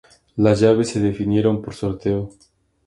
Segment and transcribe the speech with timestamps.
[0.35, 2.31] Las llaves se definieron por sorteo.